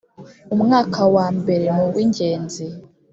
[0.55, 2.65] Umwaka wa mbere ni uw’ingenzi